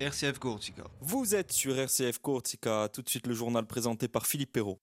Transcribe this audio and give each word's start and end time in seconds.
RCF 0.00 0.38
Corsica. 0.38 0.84
Vous 1.00 1.34
êtes 1.34 1.50
sur 1.50 1.76
RCF 1.76 2.20
Corsica, 2.20 2.88
tout 2.92 3.02
de 3.02 3.08
suite 3.08 3.26
le 3.26 3.34
journal 3.34 3.66
présenté 3.66 4.06
par 4.06 4.26
Philippe 4.26 4.52
Perrault. 4.52 4.78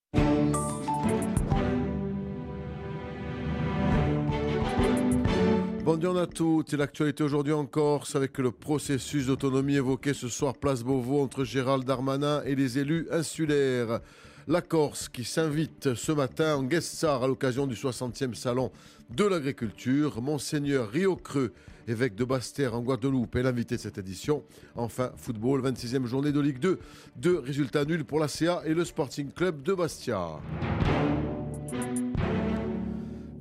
Bonjour 5.98 6.18
à 6.20 6.28
toutes, 6.28 6.72
c'est 6.72 6.78
l'actualité 6.78 7.24
aujourd'hui 7.24 7.54
en 7.54 7.66
Corse 7.66 8.18
avec 8.18 8.38
le 8.40 8.52
processus 8.52 9.28
d'autonomie 9.28 9.78
évoqué 9.78 10.14
ce 10.14 10.28
soir 10.28 10.56
place 10.56 10.84
Beauvau 10.84 11.22
entre 11.22 11.46
Gérald 11.46 11.86
Darmanin 11.86 12.44
et 12.44 12.54
les 12.54 12.78
élus 12.78 13.08
insulaires. 13.12 14.02
La 14.46 14.60
Corse 14.60 15.08
qui 15.08 15.24
s'invite 15.24 15.94
ce 15.94 16.12
matin 16.12 16.58
en 16.58 16.64
guest 16.64 16.98
star 16.98 17.24
à 17.24 17.28
l'occasion 17.28 17.66
du 17.66 17.76
60e 17.76 18.34
salon 18.34 18.74
de 19.10 19.24
l'agriculture. 19.24 20.22
Monseigneur 20.22 20.90
Rio 20.90 21.16
Creux 21.16 21.54
évêque 21.88 22.16
de 22.16 22.26
Bastère 22.26 22.76
en 22.76 22.82
Guadeloupe, 22.82 23.34
est 23.38 23.44
l'invité 23.44 23.78
de 23.78 23.82
cette 23.82 23.98
édition. 23.98 24.44
Enfin, 24.76 25.12
football, 25.16 25.62
26e 25.62 26.06
journée 26.08 26.34
de 26.34 26.42
Ligue 26.42 26.60
2. 26.60 26.78
Deux 27.16 27.40
résultats 27.40 27.86
nuls 27.86 28.04
pour 28.04 28.20
la 28.20 28.28
CA 28.28 28.64
et 28.66 28.74
le 28.74 28.84
Sporting 28.84 29.32
Club 29.32 29.64
de 29.64 29.74
Bastia. 29.74 30.42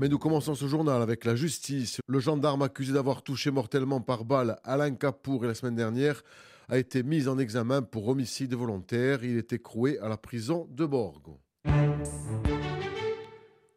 Mais 0.05 0.11
nous 0.11 0.19
commençons 0.19 0.55
ce 0.55 0.69
journal 0.69 1.01
avec 1.01 1.25
la 1.25 1.35
justice. 1.35 1.99
Le 2.09 2.21
gendarme 2.21 2.61
accusé 2.61 2.93
d'avoir 2.93 3.23
touché 3.23 3.51
mortellement 3.51 4.03
par 4.03 4.27
balle 4.27 4.59
Alain 4.63 4.95
Capour 4.95 5.47
la 5.47 5.55
semaine 5.55 5.77
dernière 5.77 6.23
a 6.69 6.77
été 6.77 7.03
mis 7.03 7.27
en 7.27 7.39
examen 7.39 7.81
pour 7.81 8.09
homicide 8.09 8.53
volontaire. 8.53 9.25
Il 9.25 9.39
est 9.39 9.55
écroué 9.55 9.99
à 10.01 10.11
la 10.11 10.19
prison 10.19 10.69
de 10.71 10.85
Borgo. 10.85 11.41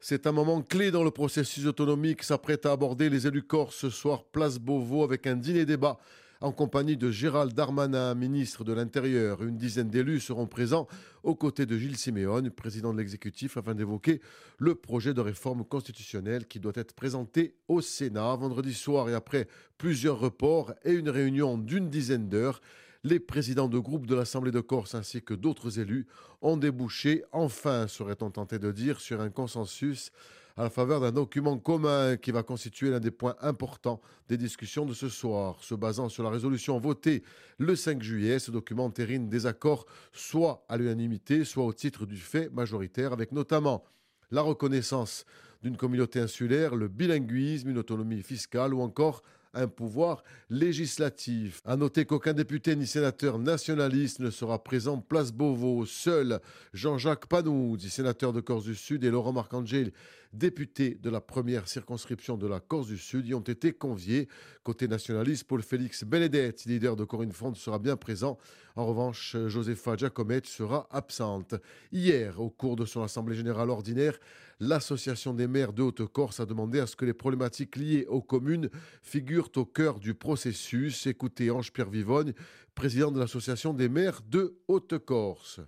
C'est 0.01 0.27
un 0.27 0.33
moment 0.33 0.61
clé 0.61 0.91
dans 0.91 1.05
le 1.05 1.11
processus 1.11 1.65
autonomique 1.65 2.23
s'apprête 2.23 2.65
à 2.65 2.73
aborder 2.73 3.09
les 3.09 3.25
élus 3.25 3.43
corse 3.43 3.77
ce 3.77 3.89
soir 3.89 4.25
place 4.25 4.59
Beauvau 4.59 5.05
avec 5.05 5.27
un 5.27 5.37
dîner-débat 5.37 5.97
en 6.41 6.51
compagnie 6.51 6.97
de 6.97 7.09
Gérald 7.09 7.53
Darmanin, 7.53 8.13
ministre 8.15 8.63
de 8.63 8.73
l'Intérieur. 8.73 9.43
Une 9.43 9.57
dizaine 9.57 9.89
d'élus 9.89 10.19
seront 10.19 10.47
présents 10.47 10.87
aux 11.23 11.35
côtés 11.35 11.65
de 11.65 11.77
Gilles 11.77 11.97
Siméon, 11.97 12.43
président 12.55 12.93
de 12.93 12.97
l'exécutif, 12.97 13.57
afin 13.57 13.75
d'évoquer 13.75 14.21
le 14.57 14.75
projet 14.75 15.13
de 15.13 15.21
réforme 15.21 15.65
constitutionnelle 15.65 16.47
qui 16.47 16.59
doit 16.59 16.73
être 16.75 16.93
présenté 16.93 17.55
au 17.67 17.81
Sénat 17.81 18.35
vendredi 18.35 18.73
soir 18.73 19.09
et 19.09 19.13
après 19.13 19.47
plusieurs 19.77 20.19
reports 20.19 20.73
et 20.83 20.93
une 20.93 21.09
réunion 21.09 21.57
d'une 21.57 21.89
dizaine 21.89 22.29
d'heures. 22.29 22.61
Les 23.03 23.19
présidents 23.19 23.69
de 23.69 23.79
groupe 23.79 24.05
de 24.05 24.15
l'Assemblée 24.15 24.51
de 24.51 24.59
Corse 24.59 24.95
ainsi 24.95 25.21
que 25.21 25.33
d'autres 25.33 25.79
élus 25.79 26.07
ont 26.41 26.57
débouché, 26.57 27.23
enfin 27.31 27.87
serait-on 27.87 28.31
tenté 28.31 28.59
de 28.59 28.71
dire, 28.71 28.99
sur 28.99 29.21
un 29.21 29.29
consensus 29.29 30.11
à 30.57 30.63
la 30.63 30.69
faveur 30.71 30.99
d'un 30.99 31.11
document 31.11 31.57
commun 31.59 32.17
qui 32.17 32.31
va 32.31 32.41
constituer 32.41 32.89
l'un 32.89 32.99
des 32.99 33.11
points 33.11 33.35
importants 33.41 34.01
des 34.27 34.37
discussions 34.37 34.85
de 34.85 34.93
ce 34.93 35.07
soir. 35.07 35.57
Se 35.61 35.75
basant 35.75 36.09
sur 36.09 36.23
la 36.23 36.31
résolution 36.31 36.79
votée 36.79 37.23
le 37.59 37.75
5 37.75 38.01
juillet, 38.01 38.39
ce 38.39 38.49
document 38.49 38.85
entérine 38.85 39.29
des 39.29 39.45
accords 39.45 39.85
soit 40.11 40.65
à 40.67 40.77
l'unanimité, 40.77 41.45
soit 41.45 41.63
au 41.63 41.73
titre 41.73 42.07
du 42.07 42.17
fait 42.17 42.49
majoritaire, 42.51 43.13
avec 43.13 43.31
notamment 43.31 43.83
la 44.31 44.41
reconnaissance 44.41 45.25
d'une 45.61 45.77
communauté 45.77 46.19
insulaire, 46.19 46.75
le 46.75 46.87
bilinguisme, 46.87 47.69
une 47.69 47.77
autonomie 47.77 48.23
fiscale 48.23 48.73
ou 48.73 48.81
encore 48.81 49.21
un 49.57 49.67
pouvoir 49.67 50.23
législatif. 50.49 51.61
À 51.65 51.75
noter 51.75 52.05
qu'aucun 52.05 52.33
député 52.33 52.75
ni 52.75 52.87
sénateur 52.87 53.39
nationaliste 53.39 54.19
ne 54.19 54.29
sera 54.29 54.63
présent 54.63 54.99
place 54.99 55.31
Beauvau. 55.31 55.85
Seul 55.85 56.39
Jean-Jacques 56.73 57.27
Panoudi, 57.27 57.89
sénateur 57.89 58.33
de 58.33 58.41
Corse 58.41 58.63
du 58.63 58.75
Sud, 58.75 59.03
et 59.03 59.09
Laurent 59.09 59.33
Marcangeli, 59.33 59.91
député 60.33 60.95
de 61.01 61.09
la 61.09 61.21
première 61.21 61.67
circonscription 61.67 62.37
de 62.37 62.47
la 62.47 62.59
Corse 62.59 62.87
du 62.87 62.97
Sud, 62.97 63.27
y 63.27 63.33
ont 63.33 63.41
été 63.41 63.73
conviés. 63.73 64.27
Côté 64.63 64.87
nationaliste, 64.87 65.45
Paul 65.45 65.61
Félix 65.61 66.03
Benedetti, 66.03 66.69
leader 66.69 66.95
de 66.95 67.03
Corinne 67.03 67.31
Front, 67.31 67.53
sera 67.55 67.79
bien 67.79 67.97
présent. 67.97 68.37
En 68.75 68.85
revanche, 68.85 69.35
Josefa 69.47 69.95
Giacometti 69.95 70.51
sera 70.51 70.87
absente. 70.91 71.55
Hier, 71.91 72.39
au 72.39 72.49
cours 72.49 72.75
de 72.75 72.85
son 72.85 73.01
assemblée 73.01 73.35
générale 73.35 73.69
ordinaire, 73.69 74.19
l'Association 74.59 75.33
des 75.33 75.47
maires 75.47 75.73
de 75.73 75.83
Haute-Corse 75.83 76.39
a 76.39 76.45
demandé 76.45 76.79
à 76.79 76.87
ce 76.87 76.95
que 76.95 77.05
les 77.05 77.13
problématiques 77.13 77.75
liées 77.75 78.05
aux 78.07 78.21
communes 78.21 78.69
figurent 79.03 79.51
au 79.55 79.65
cœur 79.65 79.99
du 79.99 80.13
processus. 80.13 81.05
Écoutez 81.07 81.51
Ange-Pierre 81.51 81.89
Vivogne, 81.89 82.33
président 82.75 83.11
de 83.11 83.19
l'Association 83.19 83.73
des 83.73 83.89
maires 83.89 84.21
de 84.27 84.57
Haute-Corse. 84.67 85.61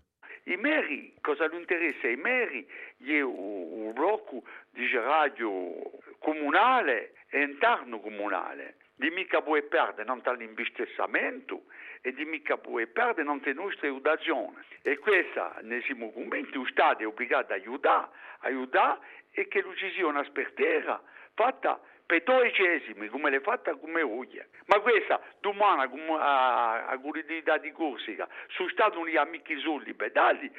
I 0.48 0.58
meri, 0.58 1.14
cosa 1.22 1.48
gli 1.48 1.60
interessa 1.60 2.08
ai 2.08 2.16
meri? 2.16 2.66
È 2.98 3.22
un 3.22 3.94
blocco 3.94 4.44
di 4.74 4.88
radio 4.96 5.72
comunale 6.20 7.14
e 7.30 7.44
interno 7.44 8.00
comunale. 8.00 8.78
Di 8.96 9.10
mica 9.12 9.42
puoi 9.42 9.64
perdere 9.64 10.08
non 10.08 10.20
dall'investimento 10.24 11.64
e 12.02 12.14
di 12.14 12.26
mica 12.26 12.58
puoi 12.58 12.88
perdere 12.88 13.24
non 13.24 13.42
le 13.44 13.54
nostre 13.54 13.88
aiutazioni. 13.88 14.56
E 14.82 14.98
questa, 14.98 15.58
ne 15.62 15.82
siamo 15.82 16.12
convinti, 16.12 16.54
lo 16.54 16.66
Stato 16.66 17.04
è 17.04 17.08
obbligato 17.08 17.54
a 17.54 17.56
aiutare, 17.56 18.10
aiutare 18.40 19.00
e 19.32 19.48
che 19.48 19.62
non 19.62 19.76
ci 19.76 19.92
sia 19.92 20.08
una 20.08 20.24
spertera 20.24 21.02
fatta 21.34 21.80
per 22.10 22.24
dodicesimi 22.24 23.08
come 23.10 23.30
l'è 23.30 23.40
fatta 23.40 23.76
come 23.76 24.02
oggi. 24.02 24.42
Ma 24.66 24.80
questa 24.80 25.22
domani 25.42 25.84
a, 26.18 26.88
a 26.88 26.96
Guridità 26.96 27.60
di 27.60 27.72
Corsica 27.72 28.28
su 28.48 28.68
Stato 28.70 28.98
non 28.98 29.16
amici 29.16 29.60
soldi 29.60 29.94
pedali 29.94 30.52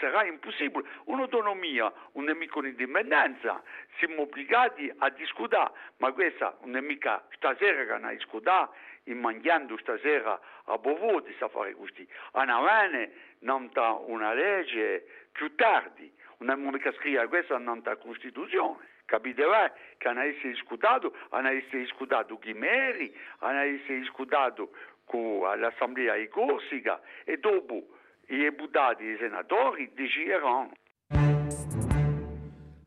sarà 0.00 0.24
impossibile. 0.24 0.88
Un'autonomia, 1.04 1.92
un 2.12 2.24
nemico 2.24 2.62
di 2.62 2.68
indipendenza, 2.68 3.62
siamo 3.98 4.22
obbligati 4.22 4.90
a 4.96 5.10
discutere, 5.10 5.72
ma 5.98 6.10
questa 6.12 6.56
non 6.62 6.74
è 6.76 6.80
mica 6.80 7.22
stasera 7.36 7.84
che 7.84 8.02
ne 8.02 8.14
discutiamo 8.14 8.72
mangiando 9.12 9.76
stasera 9.76 10.40
a 10.64 10.78
Bovo 10.78 11.20
di 11.20 11.34
fare 11.50 11.74
così. 11.74 12.08
A 12.32 12.44
Navane 12.44 13.12
non 13.40 13.68
una 14.06 14.32
legge 14.32 15.04
più 15.32 15.54
tardi, 15.54 16.10
non 16.38 16.48
è 16.48 16.70
mica 16.70 16.92
scritta 16.92 17.28
questa 17.28 17.58
non 17.58 17.82
Costituzione. 18.00 18.91
Capiterà 19.12 19.70
che 19.98 20.08
hanno 20.08 20.22
essere 20.22 20.52
discutato, 20.52 21.12
hanno 21.28 21.48
essere 21.48 21.80
discutato 21.80 22.38
con 22.38 22.48
i 22.48 22.54
meri, 22.54 23.14
hanno 23.40 23.60
essere 23.60 23.98
discutato 23.98 24.70
con 25.04 25.42
l'Assemblea 25.60 26.16
di 26.16 26.28
Corsica 26.28 26.98
e 27.24 27.36
dopo 27.36 27.88
i 28.28 28.38
deputati 28.38 29.02
e 29.04 29.12
i 29.12 29.18
senatori 29.18 29.90
decideranno. 29.92 30.72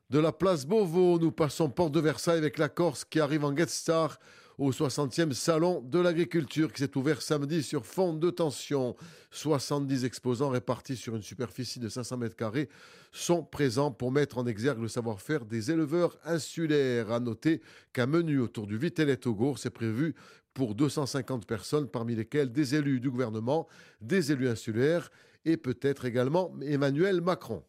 De 0.08 0.20
la 0.20 0.32
place 0.32 0.66
Beauvau, 0.66 1.20
nous 1.20 1.32
passons 1.32 1.70
porte 1.70 1.92
de 1.92 2.02
Versailles 2.02 2.40
avec 2.40 2.58
la 2.58 2.70
Corse 2.70 3.06
qui 3.06 3.20
arrive 3.20 3.44
en 3.44 3.54
guest 3.54 3.76
star 3.76 4.18
au 4.58 4.72
60e 4.72 5.34
Salon 5.34 5.82
de 5.82 6.00
l'agriculture 6.00 6.72
qui 6.72 6.82
s'est 6.82 6.98
ouvert 6.98 7.22
samedi 7.22 7.64
sur 7.64 7.86
fond 7.86 8.14
de 8.14 8.30
tension. 8.30 8.96
70 9.32 10.06
exposants 10.06 10.50
répartis 10.50 10.96
sur 10.96 11.16
une 11.16 11.22
superficie 11.22 11.80
de 11.80 11.90
500 11.90 12.18
mètres 12.18 12.36
carrés 12.36 12.70
sont 13.12 13.44
présents 13.44 13.92
pour 13.92 14.12
mettre 14.12 14.38
en 14.38 14.46
exergue 14.46 14.82
le 14.82 14.88
savoir-faire 14.88 15.46
des 15.46 15.72
éleveurs 15.72 16.18
insulaires. 16.24 17.12
À 17.12 17.20
noter 17.20 17.62
qu'un 17.94 18.08
menu 18.08 18.40
autour 18.40 18.68
du 18.68 18.78
Vitellet 18.78 19.28
au 19.28 19.58
s'est 19.58 19.70
prévu 19.70 20.16
pour 20.54 20.74
250 20.74 21.46
personnes, 21.46 21.88
parmi 21.88 22.16
lesquelles 22.16 22.52
des 22.52 22.76
élus 22.76 23.02
du 23.02 23.10
gouvernement, 23.10 23.68
des 24.02 24.32
élus 24.32 24.48
insulaires 24.48 25.12
et 25.44 25.58
peut-être 25.58 26.06
également 26.06 26.54
Emmanuel 26.62 27.22
Macron. 27.22 27.64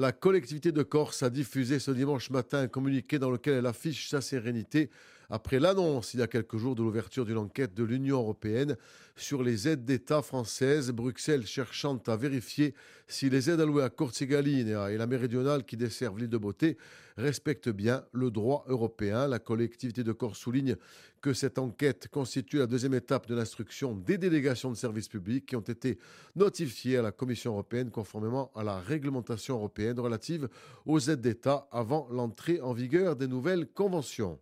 La 0.00 0.12
collectivité 0.12 0.72
de 0.72 0.82
Corse 0.82 1.22
a 1.22 1.28
diffusé 1.28 1.78
ce 1.78 1.90
dimanche 1.90 2.30
matin 2.30 2.60
un 2.60 2.68
communiqué 2.68 3.18
dans 3.18 3.30
lequel 3.30 3.58
elle 3.58 3.66
affiche 3.66 4.08
sa 4.08 4.22
sérénité 4.22 4.88
après 5.28 5.60
l'annonce 5.60 6.14
il 6.14 6.20
y 6.20 6.22
a 6.22 6.26
quelques 6.26 6.56
jours 6.56 6.74
de 6.74 6.82
l'ouverture 6.82 7.26
d'une 7.26 7.36
enquête 7.36 7.74
de 7.74 7.84
l'Union 7.84 8.16
européenne 8.16 8.78
sur 9.14 9.42
les 9.42 9.68
aides 9.68 9.84
d'État 9.84 10.22
françaises, 10.22 10.90
Bruxelles 10.90 11.46
cherchant 11.46 11.98
à 12.06 12.16
vérifier 12.16 12.74
si 13.08 13.28
les 13.28 13.50
aides 13.50 13.60
allouées 13.60 13.82
à 13.82 13.90
Corsigalinea 13.90 14.90
et 14.90 14.96
la 14.96 15.06
méridionale 15.06 15.66
qui 15.66 15.76
desservent 15.76 16.18
l'île 16.18 16.30
de 16.30 16.38
Beauté 16.38 16.78
respectent 17.20 17.68
bien 17.68 18.04
le 18.12 18.30
droit 18.30 18.64
européen. 18.68 19.28
La 19.28 19.38
collectivité 19.38 20.02
de 20.02 20.12
Corse 20.12 20.38
souligne 20.38 20.76
que 21.20 21.32
cette 21.32 21.58
enquête 21.58 22.08
constitue 22.08 22.58
la 22.58 22.66
deuxième 22.66 22.94
étape 22.94 23.28
de 23.28 23.34
l'instruction 23.34 23.94
des 23.94 24.18
délégations 24.18 24.70
de 24.70 24.76
services 24.76 25.08
publics 25.08 25.46
qui 25.46 25.56
ont 25.56 25.60
été 25.60 25.98
notifiées 26.34 26.96
à 26.96 27.02
la 27.02 27.12
Commission 27.12 27.52
européenne 27.52 27.90
conformément 27.90 28.50
à 28.54 28.64
la 28.64 28.78
réglementation 28.78 29.56
européenne 29.56 30.00
relative 30.00 30.48
aux 30.86 30.98
aides 30.98 31.20
d'État 31.20 31.68
avant 31.70 32.08
l'entrée 32.10 32.60
en 32.60 32.72
vigueur 32.72 33.16
des 33.16 33.28
nouvelles 33.28 33.66
conventions. 33.66 34.38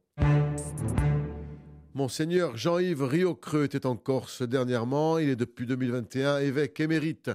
Monseigneur 1.95 2.57
Jean-Yves 2.57 3.03
Riocreux 3.03 3.65
était 3.65 3.85
en 3.85 3.97
Corse 3.97 4.43
dernièrement. 4.43 5.19
Il 5.19 5.31
est 5.31 5.37
depuis 5.37 5.67
2021 5.67 6.39
évêque 6.39 6.79
émérite 6.79 7.31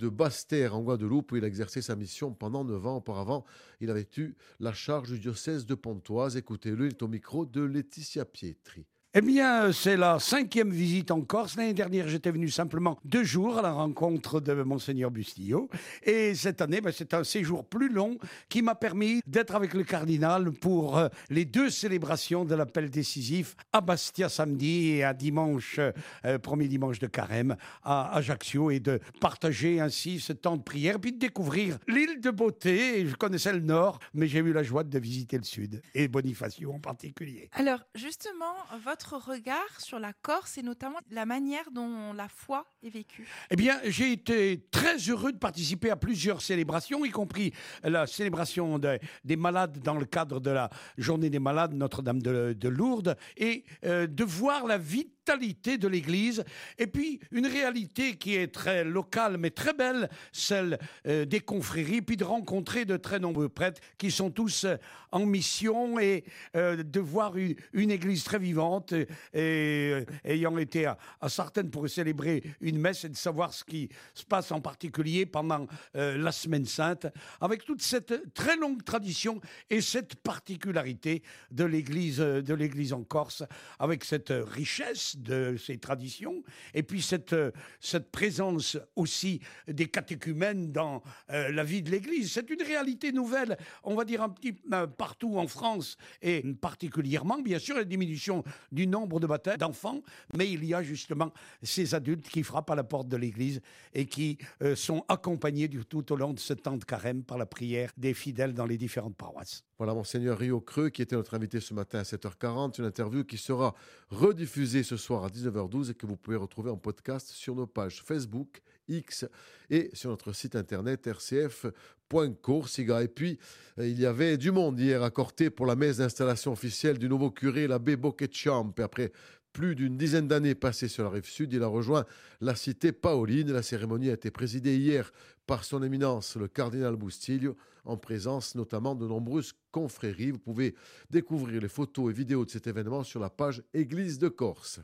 de 0.00 0.08
Basse-Terre 0.08 0.74
en 0.74 0.82
Guadeloupe 0.82 1.30
où 1.30 1.36
il 1.36 1.44
a 1.44 1.46
exercé 1.46 1.82
sa 1.82 1.94
mission 1.94 2.32
pendant 2.32 2.64
neuf 2.64 2.84
ans. 2.86 2.96
Auparavant, 2.96 3.44
il 3.80 3.90
avait 3.90 4.08
eu 4.16 4.34
la 4.58 4.72
charge 4.72 5.10
du 5.10 5.18
diocèse 5.18 5.66
de 5.66 5.74
Pontoise. 5.74 6.36
Écoutez-le, 6.36 6.86
il 6.86 6.92
est 6.92 7.02
au 7.02 7.08
micro 7.08 7.44
de 7.44 7.60
Laetitia 7.60 8.24
Pietri. 8.24 8.86
Eh 9.12 9.22
bien, 9.22 9.72
c'est 9.72 9.96
la 9.96 10.20
cinquième 10.20 10.70
visite 10.70 11.10
en 11.10 11.20
Corse. 11.22 11.56
L'année 11.56 11.74
dernière, 11.74 12.06
j'étais 12.06 12.30
venu 12.30 12.48
simplement 12.48 12.96
deux 13.04 13.24
jours 13.24 13.58
à 13.58 13.62
la 13.62 13.72
rencontre 13.72 14.38
de 14.38 14.52
Monseigneur 14.62 15.10
Bustillo. 15.10 15.68
Et 16.04 16.36
cette 16.36 16.60
année, 16.60 16.80
ben, 16.80 16.92
c'est 16.96 17.12
un 17.12 17.24
séjour 17.24 17.64
plus 17.64 17.88
long 17.88 18.18
qui 18.48 18.62
m'a 18.62 18.76
permis 18.76 19.20
d'être 19.26 19.56
avec 19.56 19.74
le 19.74 19.82
cardinal 19.82 20.52
pour 20.52 20.96
euh, 20.96 21.08
les 21.28 21.44
deux 21.44 21.70
célébrations 21.70 22.44
de 22.44 22.54
l'appel 22.54 22.88
décisif 22.88 23.56
à 23.72 23.80
Bastia 23.80 24.28
samedi 24.28 24.90
et 24.90 25.02
à 25.02 25.12
dimanche, 25.12 25.80
euh, 26.24 26.38
premier 26.38 26.68
dimanche 26.68 27.00
de 27.00 27.08
carême 27.08 27.56
à 27.82 28.16
Ajaccio 28.16 28.70
et 28.70 28.78
de 28.78 29.00
partager 29.20 29.80
ainsi 29.80 30.20
ce 30.20 30.32
temps 30.32 30.56
de 30.56 30.62
prière, 30.62 31.00
puis 31.00 31.10
de 31.10 31.18
découvrir 31.18 31.78
l'île 31.88 32.20
de 32.20 32.30
beauté. 32.30 33.04
Je 33.08 33.16
connaissais 33.16 33.54
le 33.54 33.58
nord, 33.58 33.98
mais 34.14 34.28
j'ai 34.28 34.38
eu 34.38 34.52
la 34.52 34.62
joie 34.62 34.84
de 34.84 34.98
visiter 35.00 35.36
le 35.36 35.42
sud 35.42 35.82
et 35.96 36.06
Bonifacio 36.06 36.72
en 36.72 36.78
particulier. 36.78 37.50
Alors, 37.54 37.80
justement, 37.96 38.54
votre 38.84 38.99
regard 39.08 39.80
sur 39.80 39.98
la 39.98 40.12
Corse 40.12 40.58
et 40.58 40.62
notamment 40.62 40.98
la 41.10 41.26
manière 41.26 41.70
dont 41.72 42.12
la 42.12 42.28
foi 42.28 42.66
est 42.82 42.90
vécue. 42.90 43.26
Eh 43.50 43.56
bien, 43.56 43.78
j'ai 43.84 44.12
été 44.12 44.66
très 44.70 44.96
heureux 44.96 45.32
de 45.32 45.38
participer 45.38 45.90
à 45.90 45.96
plusieurs 45.96 46.42
célébrations, 46.42 47.04
y 47.04 47.10
compris 47.10 47.52
la 47.82 48.06
célébration 48.06 48.78
des 49.24 49.36
malades 49.36 49.78
dans 49.80 49.96
le 49.96 50.04
cadre 50.04 50.40
de 50.40 50.50
la 50.50 50.70
journée 50.98 51.30
des 51.30 51.38
malades 51.38 51.72
Notre-Dame 51.74 52.22
de, 52.22 52.68
Lourdes, 52.68 53.16
et 53.36 53.64
euh, 53.84 54.06
de 54.06 54.24
voir 54.24 54.66
la 54.66 54.78
vie 54.78 55.10
de 55.36 55.88
l'Église, 55.88 56.44
et 56.78 56.86
puis 56.86 57.20
une 57.30 57.46
réalité 57.46 58.16
qui 58.16 58.34
est 58.34 58.48
très 58.48 58.84
locale 58.84 59.36
mais 59.38 59.50
très 59.50 59.72
belle, 59.72 60.08
celle 60.32 60.78
euh, 61.06 61.24
des 61.24 61.40
confréries, 61.40 62.02
puis 62.02 62.16
de 62.16 62.24
rencontrer 62.24 62.84
de 62.84 62.96
très 62.96 63.18
nombreux 63.18 63.48
prêtres 63.48 63.80
qui 63.96 64.10
sont 64.10 64.30
tous 64.30 64.64
euh, 64.64 64.76
en 65.12 65.26
mission 65.26 65.98
et 66.00 66.24
euh, 66.56 66.82
de 66.82 67.00
voir 67.00 67.34
une, 67.36 67.90
Église 67.90 68.22
très 68.22 68.38
vivante 68.38 68.94
et, 69.34 70.04
ayant 70.24 70.56
été 70.58 70.86
à, 70.86 70.96
à, 71.20 71.28
Sartène 71.28 71.70
pour 71.70 71.88
célébrer 71.88 72.42
une 72.60 72.78
messe 72.78 73.04
et 73.04 73.08
de 73.08 73.16
savoir 73.16 73.52
ce 73.52 73.64
qui 73.64 73.88
se 74.14 74.24
passe 74.24 74.52
en 74.52 74.60
particulier 74.60 75.26
pendant 75.26 75.66
la 75.94 76.30
Semaine 76.30 76.66
Sainte, 76.66 77.08
avec 77.40 77.64
toute 77.64 77.82
cette 77.82 78.32
très 78.32 78.56
longue 78.56 78.84
tradition 78.84 79.40
et 79.68 79.80
cette 79.80 80.14
particularité 80.16 81.24
de 81.50 81.64
l'Église 81.64 82.18
de 82.18 82.54
l'Église 82.54 82.92
en 82.92 83.02
Corse, 83.02 83.42
avec 83.80 84.04
cette 84.04 84.32
richesse 84.32 85.16
de 85.20 85.56
ces 85.56 85.78
traditions, 85.78 86.42
et 86.74 86.82
puis 86.82 87.02
cette, 87.02 87.32
euh, 87.32 87.50
cette 87.80 88.10
présence 88.10 88.78
aussi 88.96 89.40
des 89.68 89.86
catéchumènes 89.86 90.72
dans 90.72 91.02
euh, 91.30 91.50
la 91.50 91.64
vie 91.64 91.82
de 91.82 91.90
l'Église. 91.90 92.32
C'est 92.32 92.50
une 92.50 92.62
réalité 92.62 93.12
nouvelle, 93.12 93.56
on 93.84 93.94
va 93.94 94.04
dire 94.04 94.22
un 94.22 94.28
petit 94.28 94.56
euh, 94.72 94.86
partout 94.86 95.38
en 95.38 95.46
France, 95.46 95.96
et 96.22 96.42
particulièrement, 96.60 97.40
bien 97.40 97.58
sûr, 97.58 97.76
la 97.76 97.84
diminution 97.84 98.44
du 98.72 98.86
nombre 98.86 99.20
de 99.20 99.26
baptêmes 99.26 99.56
d'enfants, 99.56 100.02
mais 100.36 100.50
il 100.50 100.64
y 100.64 100.74
a 100.74 100.82
justement 100.82 101.32
ces 101.62 101.94
adultes 101.94 102.28
qui 102.28 102.42
frappent 102.42 102.70
à 102.70 102.74
la 102.74 102.84
porte 102.84 103.08
de 103.08 103.16
l'Église 103.16 103.60
et 103.92 104.06
qui 104.06 104.38
sont 104.74 105.04
accompagnés 105.08 105.68
du, 105.68 105.84
tout 105.84 106.12
au 106.12 106.16
long 106.16 106.32
de 106.32 106.38
ce 106.38 106.52
temps 106.54 106.76
de 106.76 106.84
carême 106.84 107.22
par 107.22 107.38
la 107.38 107.46
prière 107.46 107.90
des 107.96 108.14
fidèles 108.14 108.54
dans 108.54 108.66
les 108.66 108.78
différentes 108.78 109.16
paroisses. 109.16 109.64
Voilà, 109.80 109.94
Monseigneur 109.94 110.36
Rio 110.36 110.60
Creux, 110.60 110.90
qui 110.90 111.00
était 111.00 111.16
notre 111.16 111.32
invité 111.32 111.58
ce 111.58 111.72
matin 111.72 112.00
à 112.00 112.02
7h40, 112.02 112.78
une 112.80 112.84
interview 112.84 113.24
qui 113.24 113.38
sera 113.38 113.74
rediffusée 114.10 114.82
ce 114.82 114.98
soir 114.98 115.24
à 115.24 115.28
19h12 115.28 115.92
et 115.92 115.94
que 115.94 116.04
vous 116.04 116.18
pouvez 116.18 116.36
retrouver 116.36 116.70
en 116.70 116.76
podcast 116.76 117.30
sur 117.30 117.54
nos 117.54 117.66
pages 117.66 118.02
Facebook, 118.04 118.60
X 118.88 119.24
et 119.70 119.88
sur 119.94 120.10
notre 120.10 120.34
site 120.34 120.54
internet 120.54 121.06
rcf.coursiga. 121.06 123.02
Et 123.02 123.08
puis, 123.08 123.38
euh, 123.78 123.88
il 123.88 123.98
y 123.98 124.04
avait 124.04 124.36
du 124.36 124.50
monde 124.50 124.78
hier 124.78 125.02
à 125.02 125.08
Corté 125.08 125.48
pour 125.48 125.64
la 125.64 125.76
messe 125.76 125.96
d'installation 125.96 126.52
officielle 126.52 126.98
du 126.98 127.08
nouveau 127.08 127.30
curé, 127.30 127.66
l'abbé 127.66 127.96
Boquetchamp. 127.96 128.74
Et 128.76 128.82
après 128.82 129.12
plus 129.52 129.74
d'une 129.74 129.96
dizaine 129.96 130.28
d'années 130.28 130.54
passées 130.54 130.88
sur 130.88 131.04
la 131.04 131.10
rive 131.10 131.26
sud, 131.26 131.52
il 131.52 131.62
a 131.62 131.66
rejoint 131.66 132.04
la 132.40 132.54
cité 132.54 132.92
paoline. 132.92 133.52
La 133.52 133.62
cérémonie 133.62 134.10
a 134.10 134.14
été 134.14 134.30
présidée 134.30 134.76
hier 134.76 135.12
par 135.46 135.64
son 135.64 135.82
éminence, 135.82 136.36
le 136.36 136.48
cardinal 136.48 136.96
Bustillo, 136.96 137.56
en 137.84 137.96
présence 137.96 138.54
notamment 138.54 138.94
de 138.94 139.06
nombreuses 139.06 139.52
confréries. 139.72 140.30
Vous 140.30 140.38
pouvez 140.38 140.74
découvrir 141.10 141.60
les 141.60 141.68
photos 141.68 142.10
et 142.10 142.14
vidéos 142.14 142.44
de 142.44 142.50
cet 142.50 142.66
événement 142.66 143.02
sur 143.02 143.20
la 143.20 143.30
page 143.30 143.62
Église 143.74 144.18
de 144.18 144.28
Corse. 144.28 144.80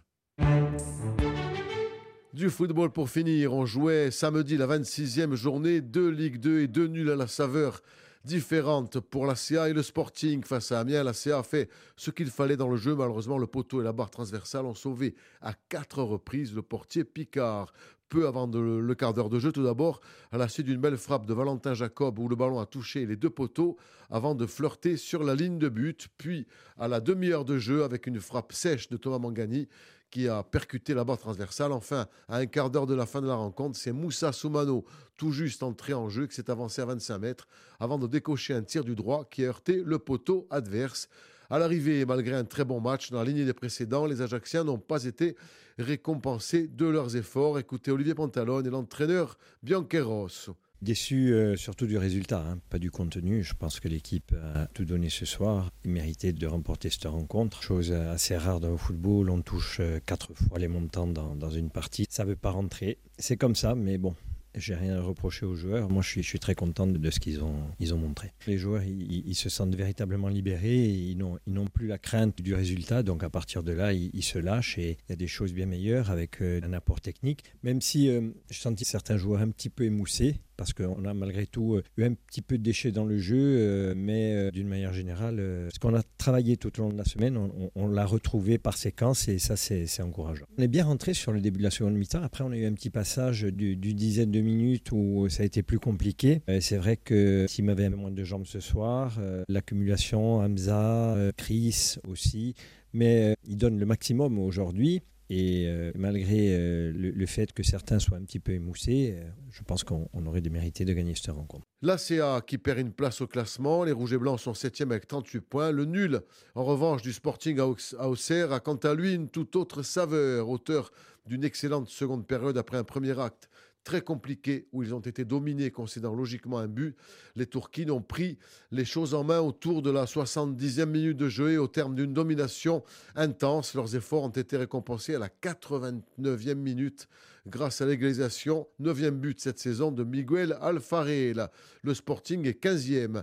Du 2.33 2.51
football 2.51 2.91
pour 2.91 3.09
finir, 3.09 3.55
on 3.55 3.65
jouait 3.65 4.11
samedi 4.11 4.59
la 4.59 4.67
26e 4.67 5.35
journée, 5.35 5.81
deux 5.81 6.11
Ligue 6.11 6.39
2 6.39 6.61
et 6.61 6.69
deux 6.69 6.87
nuls 6.87 7.11
à 7.11 7.17
la 7.17 7.29
saveur 7.29 7.81
différente 8.26 8.99
pour 8.99 9.25
la 9.25 9.37
CA 9.37 9.70
et 9.70 9.73
le 9.73 9.82
Sporting 9.82 10.43
face 10.43 10.73
à 10.73 10.81
Amiens. 10.81 11.05
La 11.05 11.12
CA 11.12 11.38
a 11.38 11.43
fait 11.43 11.70
ce 11.96 12.11
qu'il 12.11 12.26
fallait 12.26 12.56
dans 12.56 12.69
le 12.69 12.76
jeu. 12.76 12.94
Malheureusement, 12.94 13.38
le 13.38 13.46
poteau 13.46 13.81
et 13.81 13.84
la 13.84 13.93
barre 13.93 14.11
transversale 14.11 14.67
ont 14.67 14.75
sauvé 14.75 15.14
à 15.40 15.55
quatre 15.69 16.02
reprises 16.02 16.55
le 16.55 16.62
portier 16.62 17.05
Picard. 17.05 17.73
Peu 18.08 18.28
avant 18.28 18.46
le 18.46 18.94
quart 18.94 19.14
d'heure 19.14 19.31
de 19.31 19.40
jeu, 19.40 19.50
tout 19.50 19.64
d'abord, 19.64 20.00
à 20.31 20.38
la 20.38 20.49
suite 20.49 20.67
d'une 20.67 20.81
belle 20.81 20.96
frappe 20.96 21.26
de 21.26 21.34
Valentin 21.34 21.75
Jacob 21.75 22.20
où 22.20 22.28
le 22.28 22.37
ballon 22.37 22.61
a 22.61 22.67
touché 22.67 23.05
les 23.05 23.17
deux 23.17 23.31
poteaux 23.31 23.76
avant 24.11 24.37
de 24.37 24.46
flirter 24.46 24.96
sur 24.96 25.25
la 25.25 25.34
ligne 25.34 25.58
de 25.58 25.69
but. 25.69 26.06
Puis, 26.17 26.46
à 26.78 26.87
la 26.87 27.00
demi-heure 27.00 27.44
de 27.44 27.58
jeu, 27.58 27.82
avec 27.82 28.06
une 28.06 28.20
frappe 28.20 28.52
sèche 28.52 28.88
de 28.88 28.96
Thomas 28.96 29.19
Mangani, 29.19 29.67
qui 30.11 30.29
a 30.29 30.43
percuté 30.43 30.94
la 30.94 31.05
barre 31.05 31.19
transversale. 31.19 31.73
Enfin, 31.73 32.06
à 32.29 32.38
un 32.38 32.47
quart 32.47 32.70
d'heure 32.70 32.87
de 32.87 32.94
la 32.94 33.06
fin 33.06 33.20
de 33.20 33.26
la 33.26 33.35
rencontre, 33.35 33.79
c'est 33.79 33.93
Moussa 33.93 34.32
Soumano, 34.32 34.85
tout 35.17 35.32
juste 35.32 35.62
entré 35.62 35.94
en 35.94 36.08
jeu, 36.08 36.26
qui 36.26 36.35
s'est 36.35 36.50
avancé 36.50 36.82
à 36.82 36.87
25 36.87 37.19
mètres 37.19 37.49
avant 37.81 37.99
de 37.99 38.06
décocher 38.06 38.55
un 38.55 38.62
tir 38.62 38.85
du 38.85 38.94
droit 38.94 39.25
qui 39.31 39.44
a 39.44 39.49
heurté 39.49 39.82
le 39.85 39.99
poteau 39.99 40.47
adverse. 40.50 41.08
À 41.49 41.58
l'arrivée, 41.58 42.05
malgré 42.05 42.35
un 42.35 42.44
très 42.44 42.64
bon 42.64 42.81
match 42.81 43.11
dans 43.11 43.19
la 43.19 43.25
lignée 43.25 43.44
des 43.44 43.55
précédents, 43.55 44.06
les 44.06 44.20
Ajacciens 44.20 44.64
n'ont 44.64 44.79
pas 44.79 45.05
été 45.05 45.37
récompensés 45.79 46.67
de 46.67 46.87
leurs 46.87 47.17
efforts. 47.17 47.59
Écoutez 47.59 47.91
Olivier 47.91 48.14
Pantalone 48.14 48.67
et 48.67 48.70
l'entraîneur 48.70 49.38
Bianqueros. 49.62 50.56
Déçu 50.82 51.32
euh, 51.32 51.56
surtout 51.56 51.87
du 51.87 51.96
résultat, 51.96 52.44
hein, 52.46 52.58
pas 52.69 52.78
du 52.78 52.90
contenu. 52.90 53.43
Je 53.43 53.55
pense 53.55 53.81
que 53.81 53.88
l'équipe 53.88 54.34
a 54.55 54.67
tout 54.67 54.84
donné 54.84 55.08
ce 55.08 55.25
soir. 55.25 55.70
Il 55.84 55.90
méritait 55.93 56.32
de 56.32 56.46
remporter 56.46 56.90
cette 56.90 57.05
rencontre. 57.05 57.62
Chose 57.62 57.93
assez 57.93 58.37
rare 58.37 58.61
dans 58.61 58.70
le 58.70 58.76
football, 58.76 59.31
on 59.31 59.40
touche 59.40 59.78
euh, 59.81 60.00
quatre 60.05 60.34
fois 60.34 60.58
les 60.58 60.69
montants 60.69 61.06
dans, 61.06 61.50
une 61.50 61.70
partie. 61.70 62.06
Ça 62.11 62.25
ne 62.25 62.31
veut 62.31 62.37
pas 62.37 62.50
rentrer. 62.50 62.99
C'est 63.19 63.37
comme 63.38 63.55
ça, 63.55 63.75
mais 63.75 63.96
bon, 63.96 64.14
j'ai 64.55 64.75
rien 64.75 64.99
à 64.99 65.00
reprocher 65.00 65.46
aux 65.46 65.55
joueurs. 65.55 65.88
Moi, 65.88 66.02
je 66.02 66.20
suis, 66.20 66.38
très 66.38 66.55
content 66.55 66.87
de, 66.87 67.11
ce 67.11 67.20
qu'ils 67.20 67.43
ont, 67.43 67.62
ils 67.81 67.94
ont 67.94 67.99
montré. 67.99 68.32
Les 68.46 68.58
joueurs, 68.58 68.82
ils, 68.82 69.34
se 69.34 69.49
sentent 69.49 69.75
véritablement 69.75 70.28
libérés. 70.28 70.84
ils 70.84 71.17
n'ont 71.17 71.67
plus 71.67 71.87
la 71.87 71.99
crainte 71.99 72.43
du 72.43 72.55
résultat. 72.55 73.02
Donc, 73.02 73.23
à 73.23 73.31
partir 73.31 73.62
de 73.62 73.73
là, 73.73 73.93
ils, 73.93 74.23
se 74.23 74.38
lâchent 74.38 74.78
et 74.78 74.99
il 75.08 75.11
y 75.11 75.12
a 75.12 75.17
des 75.17 75.28
choses 75.28 75.52
bien 75.52 75.67
meilleures 75.67 76.11
avec 76.11 76.43
euh, 76.43 76.61
un 76.62 76.73
apport 76.73 77.00
technique. 77.00 77.44
Même 77.62 77.81
si 77.81 78.08
euh, 78.08 78.31
je 78.50 78.58
sentis 78.58 78.84
certains 78.84 79.17
joueurs 79.17 79.40
un 79.40 79.50
petit 79.50 79.70
peu 79.70 79.84
émoussés 79.84 80.37
parce 80.56 80.73
qu'on 80.73 81.05
a 81.05 81.14
malgré 81.14 81.47
tout 81.47 81.75
euh, 81.75 81.82
eu 81.97 82.05
un 82.05 82.14
petit 82.14 82.43
peu 82.43 82.58
de 82.58 82.62
déchets 82.62 82.93
dans 82.93 83.05
le 83.05 83.19
jeu, 83.19 83.37
euh, 83.37 83.94
mais 83.97 84.35
euh, 84.35 84.50
d'une 84.50 84.69
manière 84.69 84.93
générale, 84.93 85.37
ce 85.73 85.79
qu'on 85.79 85.94
a 85.94 86.03
travaillé 86.19 86.56
tout 86.56 86.79
au 86.81 86.85
long 86.85 86.88
de 86.91 86.99
la 86.99 87.05
semaine, 87.05 87.38
on, 87.75 87.88
l'a 87.88 88.05
retrouvé 88.05 88.58
par 88.58 88.76
séquence 88.76 89.29
et 89.29 89.38
ça, 89.38 89.56
c'est 89.56 89.87
encourageant. 90.03 90.47
On 90.58 90.62
est 90.62 90.69
bien 90.69 90.85
rentré 90.85 91.14
sur 91.14 91.33
le 91.33 91.40
début 91.40 91.59
de 91.59 91.64
la 91.64 91.71
seconde 91.71 91.95
mi-temps. 91.95 92.23
Après, 92.23 92.42
on 92.45 92.50
a 92.50 92.57
eu 92.57 92.66
un 92.66 92.73
petit 92.73 92.90
passage 92.90 93.42
d'une 93.42 93.78
dizaine 93.78 94.31
de 94.31 94.40
minutes 94.40 94.90
où 94.92 95.28
ça 95.28 95.42
a 95.42 95.47
été 95.47 95.62
plus 95.62 95.78
compliqué. 95.78 96.42
c'est 96.61 96.76
vrai 96.76 96.97
que 96.97 97.47
s'il 97.49 97.64
m'avait 97.64 97.88
moins 97.88 98.11
de 98.11 98.25
jambes 98.25 98.47
ce 98.47 98.61
soir, 98.61 99.21
l'accumulation, 99.49 100.38
Hamza, 100.38 101.16
Chris 101.37 101.97
aussi, 102.09 102.54
mais 102.92 103.37
il 103.47 103.57
donne 103.57 103.78
le 103.78 103.87
maximum 103.87 104.38
aujourd'hui. 104.38 105.02
Et 105.28 105.64
euh, 105.66 105.90
malgré 105.97 106.54
euh, 106.54 106.92
le, 106.95 107.26
fait 107.26 107.52
que 107.52 107.64
certains 107.64 107.99
soient 107.99 108.16
un 108.16 108.23
petit 108.23 108.38
peu 108.38 108.52
émoussés, 108.52 109.16
euh, 109.16 109.28
je 109.50 109.62
pense 109.64 109.83
qu'on 109.83 110.09
aurait 110.26 110.40
mérité 110.40 110.85
de 110.85 110.92
gagner 110.92 111.16
cette 111.16 111.35
rencontre. 111.35 111.66
L'ACA 111.83 112.40
qui 112.47 112.59
perd 112.59 112.78
une 112.78 112.92
place 112.92 113.21
au 113.21 113.26
classement, 113.26 113.83
les 113.83 113.90
Rouges 113.90 114.12
et 114.12 114.18
Blancs 114.18 114.38
sont 114.38 114.54
7 114.54 114.83
avec 114.83 115.09
38 115.09 115.40
points. 115.40 115.73
Le 115.73 115.85
nul, 115.85 116.21
en 116.54 116.64
revanche, 116.64 117.02
du 117.02 117.12
Sporting 117.12 117.59
à 117.59 118.09
Auxerre 118.09 118.52
a 118.52 118.61
quant 118.61 118.76
à 118.76 118.95
lui 118.95 119.14
une 119.14 119.28
toute 119.28 119.56
autre 119.56 119.83
saveur, 119.83 120.49
auteur 120.49 120.92
d'une 121.26 121.42
excellente 121.42 121.88
seconde 121.88 122.25
période 122.26 122.56
après 122.56 122.76
un 122.76 122.85
premier 122.85 123.18
acte 123.18 123.49
très 123.87 124.02
compliqué 124.02 124.66
où 124.73 124.83
ils 124.83 124.93
ont 124.93 125.00
été 125.00 125.25
dominés 125.25 125.71
concédant 125.71 126.12
logiquement 126.12 126.59
un 126.59 126.66
but. 126.66 126.97
Les 127.37 127.47
Turquines 127.47 127.93
ont 127.93 128.02
pris 128.02 128.37
les 128.73 128.85
choses 128.85 129.14
en 129.14 129.23
main 129.23 129.38
autour 129.38 129.81
de 129.81 129.93
la 129.93 130.07
70e 130.07 130.87
minute 130.87 131.16
de 131.16 131.28
jeu 131.28 131.52
et 131.52 131.59
au 131.59 131.69
terme 131.69 131.95
d'une 131.95 132.12
domination 132.12 132.83
intense. 133.14 133.75
Leurs 133.75 133.95
efforts 133.95 134.25
ont 134.25 134.28
été 134.28 134.57
récompensés 134.57 135.14
à 135.14 135.21
la 135.21 135.28
89e 135.28 136.55
minute 136.57 137.09
grâce 137.47 137.81
à 137.81 137.87
l'égalisation, 137.87 138.67
9e 138.81 139.11
but 139.11 139.41
cette 139.41 139.59
saison 139.59 139.93
de 139.93 140.03
Miguel 140.03 140.57
Alfarel. 140.61 141.49
Le 141.83 141.95
Sporting 141.95 142.45
est 142.47 142.62
15e. 142.62 143.23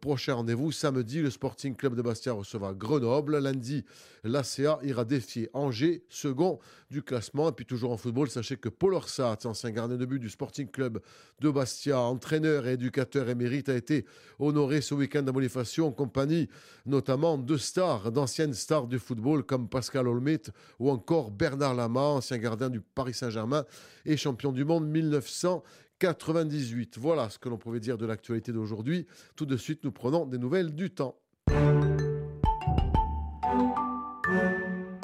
Prochain 0.00 0.34
rendez-vous 0.34 0.72
samedi, 0.72 1.22
le 1.22 1.30
Sporting 1.30 1.74
Club 1.74 1.96
de 1.96 2.02
Bastia 2.02 2.32
recevra 2.32 2.74
Grenoble. 2.74 3.38
Lundi, 3.38 3.84
l'ACA 4.24 4.78
ira 4.82 5.04
défier 5.04 5.48
Angers, 5.54 6.04
second 6.10 6.58
du 6.90 7.02
classement. 7.02 7.48
Et 7.48 7.52
puis 7.52 7.64
toujours 7.64 7.92
en 7.92 7.96
football, 7.96 8.28
sachez 8.28 8.56
que 8.56 8.68
Paul 8.68 8.94
Orsat, 8.94 9.38
ancien 9.44 9.70
gardien 9.70 9.96
de 9.96 10.04
but 10.04 10.18
du 10.18 10.28
Sporting 10.28 10.70
Club 10.70 11.00
de 11.40 11.50
Bastia, 11.50 11.98
entraîneur 11.98 12.66
et 12.66 12.72
éducateur 12.72 13.28
émérite, 13.30 13.70
a 13.70 13.74
été 13.74 14.04
honoré 14.38 14.82
ce 14.82 14.94
week-end 14.94 15.26
à 15.26 15.32
Bonifacio 15.32 15.86
en 15.86 15.92
compagnie 15.92 16.48
notamment 16.84 17.38
de 17.38 17.56
stars, 17.56 18.12
d'anciennes 18.12 18.54
stars 18.54 18.86
du 18.86 18.98
football 18.98 19.44
comme 19.44 19.68
Pascal 19.68 20.08
Olmit 20.08 20.42
ou 20.78 20.90
encore 20.90 21.30
Bernard 21.30 21.74
Lama, 21.74 22.00
ancien 22.00 22.38
gardien 22.38 22.68
du 22.68 22.80
Paris 22.80 23.14
Saint-Germain 23.14 23.61
et 24.04 24.16
champion 24.16 24.52
du 24.52 24.64
monde 24.64 24.88
1998. 24.88 26.98
Voilà 26.98 27.30
ce 27.30 27.38
que 27.38 27.48
l'on 27.48 27.58
pouvait 27.58 27.80
dire 27.80 27.98
de 27.98 28.06
l'actualité 28.06 28.52
d'aujourd'hui. 28.52 29.06
Tout 29.36 29.46
de 29.46 29.56
suite, 29.56 29.84
nous 29.84 29.92
prenons 29.92 30.26
des 30.26 30.38
nouvelles 30.38 30.74
du 30.74 30.90
temps. 30.90 31.16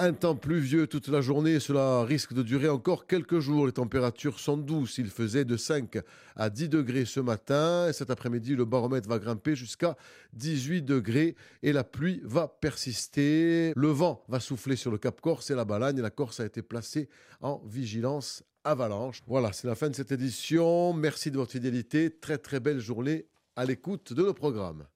Un 0.00 0.12
temps 0.12 0.36
pluvieux 0.36 0.86
toute 0.86 1.08
la 1.08 1.20
journée, 1.20 1.58
cela 1.58 2.04
risque 2.04 2.32
de 2.32 2.44
durer 2.44 2.68
encore 2.68 3.08
quelques 3.08 3.40
jours. 3.40 3.66
Les 3.66 3.72
températures 3.72 4.38
sont 4.38 4.56
douces. 4.56 4.98
Il 4.98 5.08
faisait 5.08 5.44
de 5.44 5.56
5 5.56 5.98
à 6.36 6.50
10 6.50 6.68
degrés 6.68 7.04
ce 7.04 7.18
matin. 7.18 7.88
Et 7.88 7.92
cet 7.92 8.08
après-midi, 8.08 8.54
le 8.54 8.64
baromètre 8.64 9.08
va 9.08 9.18
grimper 9.18 9.56
jusqu'à 9.56 9.96
18 10.34 10.82
degrés 10.82 11.34
et 11.64 11.72
la 11.72 11.82
pluie 11.82 12.20
va 12.22 12.46
persister. 12.46 13.72
Le 13.74 13.88
vent 13.88 14.22
va 14.28 14.38
souffler 14.38 14.76
sur 14.76 14.92
le 14.92 14.98
Cap 14.98 15.20
Corse 15.20 15.50
et 15.50 15.56
la 15.56 15.64
Balagne. 15.64 16.00
La 16.00 16.10
Corse 16.10 16.38
a 16.38 16.46
été 16.46 16.62
placée 16.62 17.08
en 17.40 17.60
vigilance 17.66 18.44
avalanche. 18.62 19.22
Voilà, 19.26 19.52
c'est 19.52 19.66
la 19.66 19.74
fin 19.74 19.90
de 19.90 19.96
cette 19.96 20.12
édition. 20.12 20.92
Merci 20.92 21.32
de 21.32 21.38
votre 21.38 21.50
fidélité. 21.50 22.10
Très 22.10 22.38
très 22.38 22.60
belle 22.60 22.78
journée 22.78 23.26
à 23.56 23.64
l'écoute 23.64 24.12
de 24.12 24.22
nos 24.22 24.34
programmes. 24.34 24.86